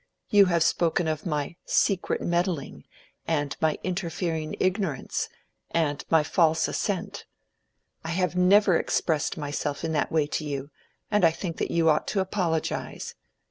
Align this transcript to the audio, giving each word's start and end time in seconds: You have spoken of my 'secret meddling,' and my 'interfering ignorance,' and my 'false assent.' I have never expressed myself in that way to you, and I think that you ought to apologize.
You 0.31 0.45
have 0.45 0.63
spoken 0.63 1.07
of 1.07 1.27
my 1.27 1.57
'secret 1.63 2.23
meddling,' 2.23 2.85
and 3.27 3.55
my 3.61 3.77
'interfering 3.83 4.55
ignorance,' 4.59 5.29
and 5.69 6.03
my 6.09 6.23
'false 6.23 6.67
assent.' 6.67 7.25
I 8.03 8.09
have 8.09 8.35
never 8.35 8.75
expressed 8.77 9.37
myself 9.37 9.83
in 9.85 9.91
that 9.91 10.11
way 10.11 10.25
to 10.25 10.43
you, 10.43 10.71
and 11.11 11.23
I 11.23 11.29
think 11.29 11.57
that 11.57 11.69
you 11.69 11.87
ought 11.87 12.07
to 12.07 12.19
apologize. 12.19 13.13